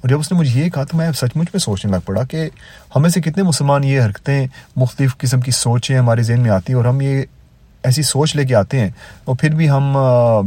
اور 0.06 0.10
جب 0.10 0.20
اس 0.20 0.32
نے 0.32 0.38
مجھے 0.38 0.60
یہ 0.60 0.68
کہا 0.70 0.84
تو 0.84 0.96
میں 0.96 1.12
سچ 1.12 1.36
مچ 1.36 1.48
میں 1.52 1.58
سوچنے 1.58 1.90
لگ 1.92 2.04
پڑا 2.04 2.22
کہ 2.22 2.48
ہمیں 2.96 3.08
سے 3.10 3.20
کتنے 3.20 3.42
مسلمان 3.42 3.84
یہ 3.84 4.02
حرکتیں 4.02 4.46
مختلف 4.76 5.16
قسم 5.18 5.40
کی 5.40 5.50
سوچیں 5.50 5.98
ہمارے 5.98 6.22
ذہن 6.22 6.40
میں 6.40 6.50
آتی 6.50 6.72
ہیں 6.72 6.76
اور 6.76 6.84
ہم 6.84 7.00
یہ 7.00 7.22
ایسی 7.84 8.02
سوچ 8.02 8.36
لے 8.36 8.44
کے 8.44 8.54
آتے 8.54 8.80
ہیں 8.80 8.88
اور 9.24 9.36
پھر 9.36 9.54
بھی 9.54 9.70
ہم 9.70 9.98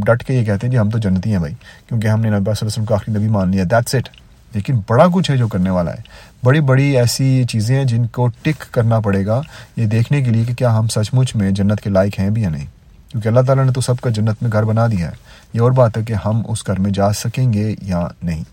ڈٹ 0.06 0.24
کے 0.24 0.34
یہ 0.34 0.46
کہتے 0.46 0.68
ہیں 0.68 0.72
جی 0.72 0.80
ہم 0.80 0.90
تو 0.90 0.98
جنتی 0.98 1.32
ہیں 1.32 1.40
بھائی، 1.40 1.54
کیونکہ 1.88 2.08
ہم 2.08 2.22
نے 2.22 2.28
نبی 2.28 2.38
صلی 2.38 2.40
اللہ 2.40 2.52
علیہ 2.52 2.68
وسلم 2.68 2.86
کا 2.86 2.96
آخری 2.96 3.14
نبی 3.14 3.28
مان 3.28 3.52
لیا 3.52 3.64
دیٹس 3.72 3.96
اٹ 3.96 4.10
لیکن 4.54 4.80
بڑا 4.88 5.08
کچھ 5.14 5.32
ہے 5.32 5.38
جو 5.38 5.48
کرنے 5.48 5.70
والا 5.70 5.92
ہے۔ 5.92 6.02
بڑی 6.44 6.62
بڑی 6.62 6.98
ایسی 6.98 7.44
چیزیں 7.44 7.78
ہیں 7.78 7.86
جن 7.86 8.06
کو 8.06 8.28
ٹک 8.28 8.74
کرنا 8.74 9.00
پڑے 9.00 9.26
گا 9.26 9.42
یہ 9.76 9.86
دیکھنے 9.86 10.22
کے 10.22 10.32
لیے 10.32 10.44
کہ 10.44 10.54
کیا 10.54 10.78
ہم 10.78 10.88
سچ 10.88 11.14
مچ 11.14 11.36
میں 11.36 11.52
جنت 11.52 11.82
کے 11.82 11.90
لائق 11.90 12.20
ہیں 12.20 12.30
بھی 12.30 12.42
یا 12.42 12.50
نہیں۔ 12.50 12.66
کیونکہ 13.12 13.28
اللہ 13.28 13.40
تعالیٰ 13.40 13.66
نے 13.66 13.72
تو 13.72 13.82
سب 13.82 14.00
کا 14.00 14.10
جنت 14.10 14.44
میں 14.44 14.52
گھر 14.52 14.64
بنا 14.64 14.88
دیا 14.88 15.08
ہے۔ 15.08 15.16
یہ 15.54 15.62
اور 15.62 15.72
بات 15.72 15.98
ہے 15.98 16.04
کہ 16.04 16.14
ہم 16.26 16.42
اس 16.48 16.68
گھر 16.68 16.80
میں 16.80 16.92
جا 16.92 17.14
سکیں 17.14 17.54
گے 17.54 17.76
یا 17.82 18.08
نہیں۔ 18.24 18.44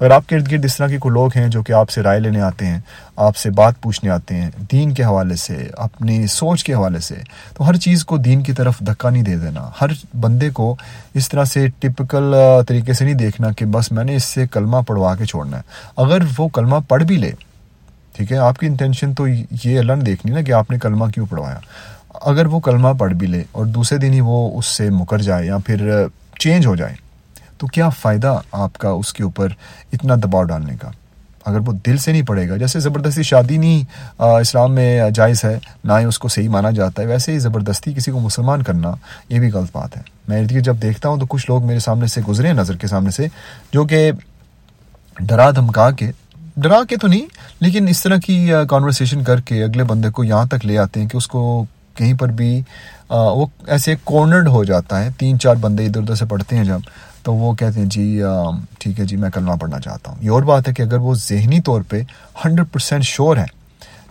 اگر 0.00 0.10
آپ 0.10 0.26
کے 0.26 0.36
ارد 0.36 0.52
گرد 0.52 0.64
اس 0.64 0.76
طرح 0.76 0.86
کے 0.86 0.98
کوئی 0.98 1.12
لوگ 1.12 1.30
ہیں 1.36 1.48
جو 1.48 1.62
کہ 1.62 1.72
آپ 1.72 1.90
سے 1.90 2.00
رائے 2.00 2.20
لینے 2.20 2.40
آتے 2.40 2.66
ہیں، 2.66 2.80
آپ 3.16 3.36
سے 3.36 3.50
بات 3.50 3.80
پوچھنے 3.80 4.10
آتے 4.10 4.34
ہیں، 4.34 4.50
دین 4.72 4.94
کے 4.94 5.04
حوالے 5.04 5.36
سے، 5.36 5.68
اپنی 5.76 6.26
سوچ 6.26 6.64
کے 6.64 6.74
حوالے 6.74 6.98
سے، 6.98 7.14
تو 7.56 7.68
ہر 7.68 7.76
چیز 7.76 8.04
کو 8.04 8.16
دین 8.16 8.42
کی 8.42 8.52
طرف 8.52 8.78
دھکا 8.80 9.10
نہیں 9.10 9.22
دے 9.22 9.36
دینا۔ 9.36 9.70
ہر 9.80 9.86
بندے 10.20 10.50
کو 10.50 10.76
اس 11.14 11.28
طرح 11.28 11.44
سے 11.44 11.66
ٹپکل 11.78 12.34
طریقے 12.68 12.92
سے 12.92 13.04
نہیں 13.04 13.14
دیکھنا 13.14 13.50
کہ 13.52 13.64
بس 13.64 13.92
میں 13.92 14.04
نے 14.04 14.16
اس 14.16 14.24
سے 14.24 14.46
کلمہ 14.46 14.76
پڑھوا 14.86 15.14
کے 15.14 15.24
چھوڑنا 15.24 15.56
ہے۔ 15.56 15.62
اگر 15.96 16.18
وہ 16.38 16.48
کلمہ 16.48 16.76
پڑھ 16.88 17.04
بھی 17.04 17.16
لے، 17.16 17.30
ٹھیک 18.12 18.32
ہے، 18.32 18.36
آپ 18.36 18.58
کی 18.58 18.66
انٹینشن 18.66 19.14
تو 19.14 19.28
یہ 19.28 19.78
اللہ 19.78 19.92
نے 19.92 20.04
دیکھنی 20.04 20.32
نا 20.32 20.42
کہ 20.42 20.52
آپ 20.52 20.70
نے 20.70 20.78
کلمہ 20.78 21.04
کیوں 21.06 21.26
پڑھوایا۔ 21.26 21.58
اگر 22.22 22.46
وہ 22.46 22.60
کلمہ 22.60 22.88
پڑھ 22.98 23.14
بھی 23.14 23.26
لے 23.26 23.42
اور 23.52 23.66
دوسرے 23.66 23.98
دن 23.98 24.12
ہی 24.12 24.20
وہ 24.20 24.58
اس 24.58 24.66
سے 24.66 24.90
مکر 24.90 25.18
جائے 25.18 25.46
یا 25.46 25.58
پھر 25.58 26.06
چینج 26.38 26.66
ہو 26.66 26.76
جائے 26.76 26.94
تو 27.58 27.66
کیا 27.66 27.88
فائدہ 28.00 28.38
آپ 28.52 28.78
کا 28.78 28.88
اس 28.90 29.12
کے 29.12 29.22
اوپر 29.22 29.48
اتنا 29.92 30.14
دباؤ 30.14 30.42
ڈالنے 30.44 30.76
کا؟ 30.80 30.90
اگر 31.46 31.58
وہ 31.66 31.72
دل 31.86 31.96
سے 31.96 32.12
نہیں 32.12 32.22
پڑے 32.26 32.48
گا، 32.48 32.56
جیسے 32.56 32.80
زبردستی 32.80 33.22
شادی 33.22 33.56
نہیں 33.56 34.22
اسلام 34.40 34.74
میں 34.74 35.10
جائز 35.14 35.44
ہے، 35.44 35.58
نہ 35.84 35.92
ہی 36.00 36.04
اس 36.04 36.18
کو 36.18 36.28
صحیح 36.28 36.48
مانا 36.48 36.70
جاتا 36.70 37.02
ہے، 37.02 37.06
ویسے 37.06 37.32
ہی 37.32 37.38
زبردستی 37.38 37.92
کسی 37.94 38.10
کو 38.10 38.20
مسلمان 38.20 38.62
کرنا 38.62 38.92
یہ 39.28 39.38
بھی 39.38 39.50
غلط 39.52 39.70
بات 39.72 39.96
ہے۔ 39.96 40.02
میں 40.28 40.40
ارد 40.40 40.52
جب 40.64 40.82
دیکھتا 40.82 41.08
ہوں 41.08 41.20
تو 41.20 41.26
کچھ 41.26 41.50
لوگ 41.50 41.66
میرے 41.66 41.78
سامنے 41.80 42.06
سے 42.06 42.20
گزرے 42.28 42.46
ہیں، 42.46 42.54
نظر 42.54 42.76
کے 42.76 42.86
سامنے 42.86 43.10
سے، 43.10 43.26
جو 43.72 43.84
کہ 43.84 44.10
ڈرا 45.20 45.50
دھمکا 45.50 45.90
کے، 45.90 46.10
ڈرا 46.56 46.80
کے 46.88 46.96
تو 46.96 47.08
نہیں، 47.08 47.26
لیکن 47.60 47.88
اس 47.88 48.02
طرح 48.02 48.16
کی 48.26 48.50
کانورسیشن 48.70 49.24
کر 49.24 49.40
کے 49.40 49.62
اگلے 49.64 49.84
بندے 49.84 50.10
کو 50.10 50.24
یہاں 50.24 50.44
تک 50.46 50.66
لے 50.66 50.78
آتے 50.78 51.00
ہیں 51.00 51.08
کہ 51.08 51.16
اس 51.16 51.26
کو 51.26 51.64
کہیں 51.96 52.14
پر 52.14 52.28
بھی 52.28 52.60
وہ 53.08 53.46
ایسے 53.66 53.94
کارنرڈ 54.04 54.48
ہو 54.48 54.64
جاتا 54.64 55.04
ہے۔ 55.04 55.08
تین 55.18 55.38
چار 55.38 55.56
بندے 55.56 55.86
ادھر 55.86 56.00
ادھر 56.00 56.14
سے 56.14 56.24
پڑھتے 56.24 56.56
ہیں 56.56 56.64
جب 56.64 56.80
تو 57.28 57.32
وہ 57.34 57.52
کہتے 57.54 57.80
ہیں 57.80 57.86
جی 57.86 58.22
ٹھیک 58.80 59.00
ہے 59.00 59.04
جی 59.04 59.16
میں 59.16 59.30
کلمہ 59.30 59.54
پڑھنا 59.60 59.78
چاہتا 59.80 60.10
ہوں۔ 60.10 60.18
یہ 60.20 60.30
اور 60.30 60.42
بات 60.42 60.68
ہے 60.68 60.72
کہ 60.74 60.82
اگر 60.82 60.98
وہ 60.98 61.14
ذہنی 61.14 61.60
طور 61.60 61.82
پہ 61.88 62.00
ہنڈریڈ 62.44 62.72
پرسینٹ 62.72 63.04
شور 63.04 63.36
ہے 63.36 63.44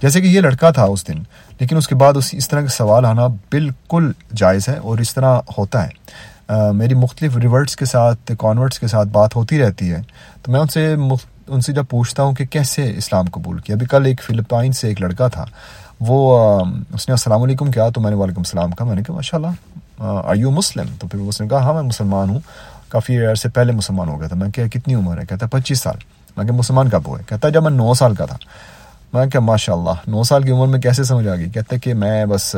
جیسے 0.01 0.21
کہ 0.21 0.27
یہ 0.27 0.41
لڑکا 0.41 0.69
تھا 0.71 0.83
اس 0.83 1.07
دن، 1.07 1.21
لیکن 1.59 1.77
اس 1.77 1.87
کے 1.87 1.95
بعد 1.95 2.17
اس 2.17 2.29
اس 2.33 2.49
طرح 2.49 2.61
کا 2.61 2.67
سوال 2.67 3.05
آنا 3.05 3.25
بالکل 3.51 4.11
جائز 4.33 4.67
ہے 4.69 4.77
اور 4.77 4.97
اس 4.97 5.13
طرح 5.13 5.39
ہوتا 5.57 5.83
ہے۔ 5.83 6.71
میری 6.73 6.95
مختلف 6.95 7.37
ریورٹس 7.37 7.75
کے 7.75 7.85
ساتھ 7.85 8.31
کانورٹس 8.39 8.79
کے 8.79 8.87
ساتھ 8.87 9.09
بات 9.11 9.35
ہوتی 9.35 9.59
رہتی 9.59 9.91
ہے۔ 9.91 10.01
تو 10.43 10.51
میں 10.51 10.59
ان 10.59 10.67
سے 10.67 10.93
ان 11.47 11.61
سے 11.61 11.73
جب 11.73 11.85
پوچھتا 11.89 12.23
ہوں 12.23 12.33
کہ 12.35 12.45
کیسے 12.45 12.91
اسلام 12.97 13.25
قبول 13.33 13.59
کیا، 13.59 13.75
ابھی 13.75 13.85
کل 13.85 14.05
ایک 14.05 14.21
فلپائن 14.23 14.71
سے 14.71 14.87
ایک 14.87 15.01
لڑکا 15.01 15.27
تھا، 15.27 15.45
وہ 15.99 16.19
اس 16.93 17.07
نے 17.07 17.13
السلام 17.13 17.43
علیکم 17.43 17.71
کیا، 17.71 17.89
تو 17.89 18.01
میں 18.01 18.11
نے 18.11 18.17
وعلیکم 18.17 18.41
السلام 18.41 18.71
کہا، 18.71 18.85
میں 18.85 18.95
نے 18.95 19.03
کہا 19.03 19.15
ماشاء 19.15 19.37
اللہ 19.37 20.01
آئی 20.25 20.39
یو 20.39 20.49
مسلم 20.51 20.87
تو 20.99 21.07
پھر 21.07 21.19
اس 21.19 21.39
نے 21.41 21.47
کہا 21.47 21.59
ہاں 21.59 21.73
میں 21.73 21.81
مسلمان 21.81 22.29
ہوں۔ 22.29 22.39
کافی 22.89 23.25
عرصے 23.25 23.49
پہلے 23.49 23.71
مسلمان 23.71 24.09
ہو 24.09 24.19
گیا 24.19 24.27
تھا۔ 24.27 24.35
میں 24.35 24.49
کہا، 24.49 24.67
کتنی 24.67 24.95
عمر 24.95 25.21
ہے؟ 25.21 25.25
کہتا 25.25 25.45
ہے، 25.45 25.49
پچیس 25.49 25.79
سال. 25.79 25.95
میں 26.37 26.45
کہ 26.45 26.51
مسلمان 26.51 26.89
کب 26.89 27.01
ہوئے؟ 27.07 27.23
کہتا 27.27 27.47
ہے، 27.47 27.53
جب 27.53 27.63
میں 27.63 27.71
نو 27.71 27.93
سال 27.93 28.15
کا 28.15 28.25
تھا۔ 28.25 28.37
میں 29.13 29.25
کہا 29.25 29.39
ماشاء 29.39 29.73
اللہ 29.73 30.09
نو 30.09 30.23
سال 30.23 30.43
کی 30.43 30.51
عمر 30.51 30.67
میں 30.67 30.79
کیسے 30.79 31.03
سمجھ 31.03 31.27
آ 31.27 31.35
گئی؟ 31.35 31.49
کہتے 31.49 31.75
ہے 31.75 31.79
کہ 31.79 31.93
میں 31.93 32.25
بس 32.25 32.55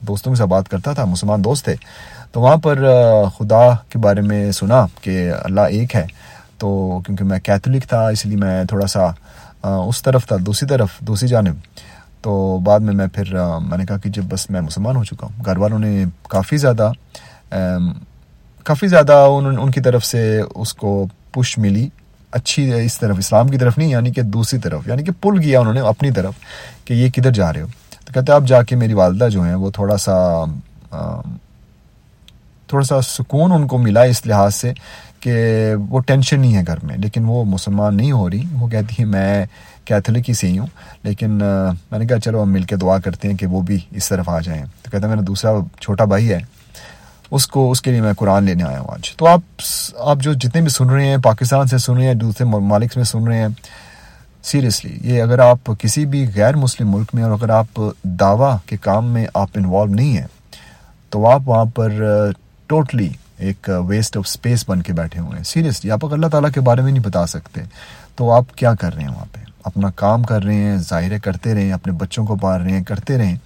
دوستوں 0.00 0.32
کے 0.32 0.38
ساتھ 0.38 0.48
بات 0.48 0.68
کرتا 0.68 0.92
تھا، 0.92 1.04
مسلمان 1.04 1.44
دوست 1.44 1.64
تھے۔ 1.64 1.74
تو 2.32 2.40
وہاں 2.40 2.56
پر 2.56 2.74
خدا 3.38 3.74
کے 3.88 3.98
بارے 3.98 4.20
میں 4.20 4.52
سنا 4.52 4.86
کہ 5.00 5.32
اللہ 5.44 5.60
ایک 5.60 5.94
ہے۔ 5.94 6.06
تو 6.58 7.00
کیونکہ 7.06 7.24
میں 7.24 7.40
کیتھولک 7.40 7.84
تھا، 7.88 8.08
اس 8.08 8.26
لیے 8.26 8.36
میں 8.36 8.64
تھوڑا 8.64 8.86
سا 8.86 9.06
اس 9.62 10.02
طرف 10.02 10.26
تھا، 10.26 10.36
دوسری 10.40 10.68
طرف، 10.68 10.88
دوسری 11.00 11.28
جانب۔ 11.28 11.54
تو 12.22 12.58
بعد 12.64 12.80
میں 12.80 12.94
میں 12.94 13.06
پھر 13.06 13.34
میں 13.62 13.78
نے 13.78 13.86
کہا 13.86 13.98
کہ 13.98 14.10
جب 14.10 14.22
بس 14.22 14.50
میں 14.50 14.60
مسلمان 14.60 14.96
ہو 14.96 15.04
چکا 15.04 15.26
ہوں، 15.26 15.44
گھر 15.44 15.56
والوں 15.56 15.78
نے 15.78 16.04
کافی 16.28 16.56
زیادہ 16.56 16.92
کافی 18.68 18.86
زیادہ 18.86 19.12
ان 19.12 19.46
ان 19.58 19.70
کی 19.70 19.80
طرف 19.80 20.04
سے 20.04 20.40
اس 20.54 20.74
کو 20.74 21.06
پش 21.32 21.56
ملی. 21.58 21.88
اچھی 22.32 22.72
اس 22.74 22.98
طرف، 22.98 23.18
اسلام 23.18 23.48
کی 23.48 23.58
طرف 23.58 23.78
نہیں 23.78 23.88
یعنی 23.88 24.10
کہ 24.12 24.22
دوسری 24.22 24.58
طرف 24.60 24.88
یعنی 24.88 25.04
کہ 25.04 25.12
پل 25.20 25.38
کیا 25.42 25.60
انہوں 25.60 25.74
نے 25.74 25.80
اپنی 25.80 26.10
طرف 26.10 26.34
کہ 26.84 26.94
یہ 26.94 27.10
کدھر 27.10 27.30
جا 27.30 27.52
رہے 27.52 27.62
ہو۔ 27.62 27.66
تو 28.06 28.12
کہتے 28.12 28.32
اب 28.32 28.46
جا 28.48 28.62
کے 28.62 28.76
میری 28.76 28.92
والدہ 28.94 29.28
جو 29.32 29.42
ہیں، 29.42 29.54
وہ 29.54 29.70
تھوڑا 29.70 29.96
سا 29.96 30.44
تھوڑا 32.68 32.84
سا 32.84 33.00
سکون 33.02 33.52
ان 33.52 33.66
کو 33.66 33.78
ملا 33.78 34.02
اس 34.02 34.24
لحاظ 34.26 34.54
سے 34.54 34.72
کہ 35.20 35.34
وہ 35.90 36.00
ٹینشن 36.00 36.40
نہیں 36.40 36.56
ہے 36.56 36.62
گھر 36.66 36.84
میں، 36.84 36.96
لیکن 36.96 37.24
وہ 37.24 37.44
مسلمان 37.44 37.96
نہیں 37.96 38.12
ہو 38.12 38.28
رہی۔ 38.30 38.42
وہ 38.52 38.68
کہتی 38.68 38.94
ہے 38.98 39.04
میں 39.04 39.44
کیتھولک 39.84 40.28
ہی 40.28 40.34
سے 40.34 40.46
ہی 40.48 40.58
ہوں، 40.58 40.66
لیکن 41.02 41.30
میں 41.30 41.98
نے 41.98 42.06
کہا 42.06 42.20
چلو 42.20 42.42
ہم 42.42 42.52
مل 42.52 42.62
کے 42.62 42.76
دعا 42.76 42.98
کرتے 42.98 43.28
ہیں 43.28 43.36
کہ 43.36 43.46
وہ 43.46 43.60
بھی 43.62 43.78
اس 43.90 44.08
طرف 44.08 44.28
آ 44.28 44.38
جائیں۔ 44.40 44.62
تو 44.82 44.90
کہتا 44.90 45.04
ہے، 45.04 45.10
میرا 45.10 45.24
دوسرا 45.26 45.52
چھوٹا 45.80 46.04
بھائی 46.04 46.32
ہے 46.32 46.38
اس 47.30 47.46
کو 47.46 47.70
اس 47.70 47.82
کے 47.82 47.90
لیے 47.90 48.00
میں 48.00 48.12
قرآن 48.12 48.44
لینے 48.44 48.64
آیا 48.64 48.80
ہوں 48.80 48.88
آج۔ 48.90 49.16
تو 49.16 49.26
آپ 49.26 49.40
آپ 49.98 50.18
جو 50.20 50.32
جتنے 50.32 50.60
بھی 50.60 50.68
سن 50.68 50.90
رہے 50.90 51.06
ہیں، 51.06 51.16
پاکستان 51.16 51.66
سے 51.66 51.78
سن 51.78 51.96
رہے 51.96 52.06
ہیں، 52.06 52.14
دوسرے 52.14 52.44
ممالک 52.44 52.96
میں 52.96 53.04
سن 53.04 53.26
رہے 53.26 53.38
ہیں 53.38 53.48
سیریسلی 54.42 54.98
یہ 55.02 55.22
اگر 55.22 55.38
آپ 55.38 55.70
کسی 55.78 56.06
بھی 56.06 56.26
غیر 56.34 56.56
مسلم 56.56 56.90
ملک 56.90 57.14
میں 57.14 57.22
اور 57.22 57.32
اگر 57.32 57.50
آپ 57.50 57.80
دعویٰ 58.02 58.56
کے 58.66 58.76
کام 58.76 59.06
میں 59.06 59.26
آپ 59.34 59.48
انوالو 59.54 59.94
نہیں 59.94 60.16
ہیں، 60.16 60.26
تو 61.10 61.26
آپ 61.26 61.40
وہاں 61.46 61.64
پر 61.64 61.92
ٹوٹلی 62.66 63.08
ایک 63.38 63.70
ویسٹ 63.86 64.16
آف 64.16 64.24
اسپیس 64.26 64.68
بن 64.68 64.82
کے 64.82 64.92
بیٹھے 64.92 65.20
ہوئے 65.20 65.36
ہیں۔ 65.36 65.44
سیریسلی 65.44 65.90
آپ 65.90 66.12
اللہ 66.12 66.26
تعالیٰ 66.26 66.50
کے 66.50 66.60
بارے 66.60 66.82
میں 66.82 66.92
نہیں 66.92 67.02
بتا 67.02 67.26
سکتے، 67.26 67.60
تو 68.16 68.32
آپ 68.32 68.44
کیا 68.56 68.74
کر 68.74 68.94
رہے 68.94 69.02
ہیں 69.02 69.14
وہاں 69.14 69.24
پہ؟ 69.32 69.40
اپنا 69.64 69.90
کام 69.90 70.22
کر 70.22 70.42
رہے 70.42 70.54
ہیں 70.54 70.76
ظاہرے 70.76 71.18
کرتے 71.18 71.54
رہیں، 71.54 71.72
اپنے 71.72 71.92
بچوں 71.92 72.26
کو 72.26 72.36
پال 72.36 72.62
رہے 72.62 72.70
ہیں، 72.70 72.84
کرتے 72.84 73.18
رہیں۔ 73.18 73.36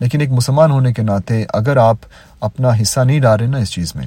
لیکن 0.00 0.20
ایک 0.20 0.30
مسلمان 0.30 0.70
ہونے 0.70 0.92
کے 0.92 1.02
ناطے 1.02 1.44
اگر 1.54 1.76
آپ 1.76 1.96
اپنا 2.40 2.70
حصہ 2.82 3.00
نہیں 3.00 3.20
ڈال 3.20 3.38
رہے 3.38 3.46
نا 3.46 3.58
اس 3.58 3.70
چیز 3.70 3.94
میں، 3.94 4.06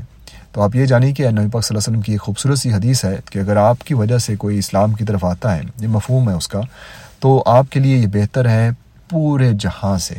تو 0.51 0.62
آپ 0.62 0.75
یہ 0.75 0.86
جانیں 0.86 1.13
کہ 1.13 1.29
نبی 1.29 1.50
پاک 1.51 1.65
صلی 1.65 1.75
اللہ 1.75 1.79
علیہ 1.79 1.89
وسلم 1.89 2.01
کی 2.01 2.12
ایک 2.12 2.22
خوبصورت 2.22 2.60
سی 2.60 2.74
حدیث 2.74 3.05
ہے 3.05 3.15
کہ 3.31 3.39
اگر 3.39 3.58
آپ 3.58 3.84
کی 3.86 3.93
وجہ 3.93 4.17
سے 4.17 4.36
کوئی 4.36 4.60
اسلام 4.60 4.93
کی 4.93 5.05
طرف 5.05 5.25
آتا 5.25 5.55
ہے، 5.55 5.62
یہ 5.79 5.88
مفہوم 5.88 6.29
ہے 6.29 6.34
اس 6.34 6.48
کا، 6.48 6.62
تو 7.19 7.43
آپ 7.46 7.65
کے 7.69 7.79
لیے 7.79 7.98
یہ 7.98 8.08
بہتر 8.08 8.50
ہے 8.50 8.69
پورے 9.10 9.51
جہاں 9.60 9.98
سے۔ 9.98 10.15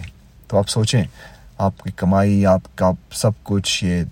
تو 0.48 0.58
آپ 0.58 0.68
سوچیں، 0.68 1.04
آپ 1.58 1.82
کی 1.82 1.90
کمائی، 1.96 2.46
آپ 2.46 2.60
کا 2.74 2.90
سب 3.12 3.30
کچھ، 3.42 3.84
یہ 3.84 4.02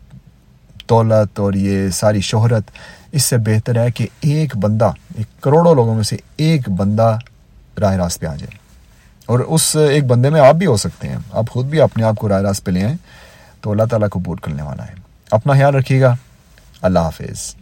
دولت 0.90 1.40
اور 1.40 1.52
یہ 1.52 1.88
ساری 1.90 2.20
شہرت، 2.20 2.70
اس 3.12 3.24
سے 3.24 3.36
بہتر 3.36 3.82
ہے 3.82 3.90
کہ 3.90 4.06
ایک 4.20 4.56
بندہ، 4.56 4.90
ایک 5.16 5.42
کروڑوں 5.42 5.74
لوگوں 5.74 5.94
میں 5.94 6.02
سے 6.02 6.16
ایک 6.36 6.68
بندہ 6.70 7.18
راہ 7.80 7.96
راست 7.96 8.20
پہ 8.20 8.26
آ 8.26 8.34
جائے۔ 8.34 8.67
اور 9.28 9.38
اس 9.38 9.76
ایک 9.76 10.04
بندے 10.06 10.30
میں 10.30 10.40
آپ 10.40 10.54
بھی 10.54 10.66
ہو 10.66 10.76
سکتے 10.76 11.08
ہیں۔ 11.08 11.16
آپ 11.32 11.50
خود 11.50 11.66
بھی 11.66 11.80
اپنے 11.80 12.04
آپ 12.04 12.16
کو 12.16 12.28
راہ 12.28 12.40
راست 12.40 12.64
پہ 12.64 12.70
لے 12.70 12.84
آئیں 12.84 12.96
تو 13.60 13.70
اللہ 13.70 13.82
تعالیٰ 13.90 14.08
کو 14.08 14.18
بوٹ 14.18 14.40
کرنے 14.40 14.62
والا 14.62 14.86
ہے۔ 14.86 14.94
اپنا 15.30 15.52
خیال 15.52 15.74
رکھیے 15.74 16.00
گا۔ 16.00 16.16
اللہ 16.82 16.98
حافظ۔ 16.98 17.54